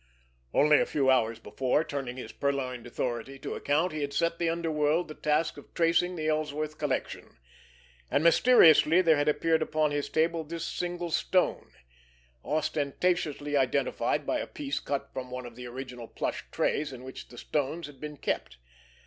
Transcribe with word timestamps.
Only 0.51 0.81
a 0.81 0.87
few 0.87 1.11
hours 1.11 1.37
before, 1.37 1.83
turning 1.83 2.17
his 2.17 2.31
purloined 2.31 2.87
authority 2.87 3.37
to 3.37 3.53
account, 3.53 3.91
he 3.91 4.01
had 4.01 4.13
set 4.13 4.39
the 4.39 4.49
underworld 4.49 5.07
the 5.07 5.13
task 5.13 5.57
of 5.57 5.71
tracing 5.75 6.15
the 6.15 6.27
Ellsworth 6.27 6.79
collection—and 6.79 8.23
mysteriously 8.23 9.03
there 9.03 9.15
had 9.17 9.27
appeared 9.29 9.61
upon 9.61 9.91
his 9.91 10.09
table 10.09 10.43
this 10.43 10.65
single 10.65 11.11
stone, 11.11 11.69
ostentatiously 12.43 13.55
identified 13.55 14.25
by 14.25 14.39
a 14.39 14.47
piece 14.47 14.79
cut 14.79 15.13
from 15.13 15.29
one 15.29 15.45
of 15.45 15.55
the 15.55 15.67
original 15.67 16.07
plush 16.07 16.45
trays 16.49 16.91
in 16.91 17.03
which 17.03 17.27
the 17.27 17.37
stones 17.37 17.85
had 17.85 17.99
been 18.01 18.17
kept. 18.17 18.57